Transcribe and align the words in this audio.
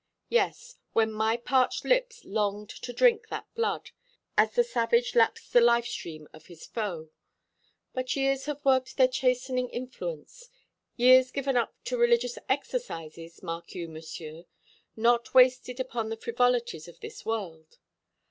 Yes, 0.29 0.77
when 0.93 1.11
my 1.11 1.37
parched 1.37 1.85
lips 1.85 2.25
longed 2.25 2.71
to 2.71 2.91
drink 2.91 3.27
that 3.27 3.45
blood, 3.53 3.91
as 4.35 4.55
the 4.55 4.63
savage 4.63 5.13
laps 5.13 5.47
the 5.47 5.61
life 5.61 5.85
stream 5.85 6.27
of 6.33 6.47
his 6.47 6.65
foe. 6.65 7.11
But 7.93 8.15
years 8.15 8.45
have 8.45 8.65
worked 8.65 8.97
their 8.97 9.07
chastening 9.07 9.69
influence 9.69 10.49
years 10.95 11.29
given 11.29 11.55
up 11.55 11.75
to 11.83 11.97
religious 11.99 12.39
exercises, 12.49 13.43
mark 13.43 13.75
you, 13.75 13.87
Monsieur, 13.87 14.45
not 14.95 15.35
wasted 15.35 15.79
upon 15.79 16.09
the 16.09 16.17
frivolities 16.17 16.87
of 16.87 16.99
this 17.01 17.23
world. 17.23 17.77